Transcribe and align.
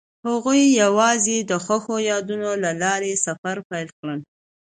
هغوی 0.27 0.61
یوځای 0.81 1.39
د 1.49 1.51
خوښ 1.65 1.85
یادونه 2.11 2.49
له 2.63 2.71
لارې 2.81 3.13
سفر 3.25 3.57
پیل 3.69 3.87
کړ. 3.99 4.07